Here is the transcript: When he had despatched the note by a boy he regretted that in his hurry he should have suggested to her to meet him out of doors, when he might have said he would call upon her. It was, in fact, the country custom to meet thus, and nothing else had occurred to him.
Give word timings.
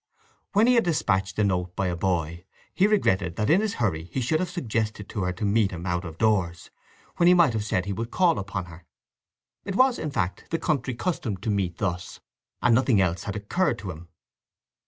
When 0.53 0.65
he 0.65 0.73
had 0.73 0.83
despatched 0.83 1.35
the 1.35 1.43
note 1.43 1.75
by 1.75 1.85
a 1.85 1.95
boy 1.95 2.43
he 2.73 2.87
regretted 2.87 3.35
that 3.35 3.51
in 3.51 3.61
his 3.61 3.75
hurry 3.75 4.05
he 4.05 4.19
should 4.19 4.39
have 4.39 4.49
suggested 4.49 5.07
to 5.09 5.21
her 5.25 5.33
to 5.33 5.45
meet 5.45 5.69
him 5.69 5.85
out 5.85 6.05
of 6.05 6.17
doors, 6.17 6.71
when 7.17 7.27
he 7.27 7.35
might 7.35 7.53
have 7.53 7.63
said 7.63 7.85
he 7.85 7.93
would 7.93 8.09
call 8.09 8.39
upon 8.39 8.65
her. 8.65 8.87
It 9.63 9.75
was, 9.75 9.99
in 9.99 10.09
fact, 10.09 10.45
the 10.49 10.57
country 10.57 10.95
custom 10.95 11.37
to 11.37 11.51
meet 11.51 11.77
thus, 11.77 12.19
and 12.63 12.73
nothing 12.73 12.99
else 12.99 13.25
had 13.25 13.35
occurred 13.35 13.77
to 13.77 13.91
him. 13.91 14.07